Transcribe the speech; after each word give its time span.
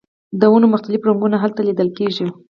د 0.39 0.41
ونو 0.51 0.67
مختلف 0.73 1.01
رنګونه 1.09 1.37
هلته 1.43 1.61
لیدل 1.67 1.89
کیږي 1.97 2.27